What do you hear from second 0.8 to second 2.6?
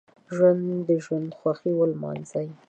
د ژوند خوښۍ ولمانځي